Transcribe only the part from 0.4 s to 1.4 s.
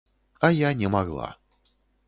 А я не магла.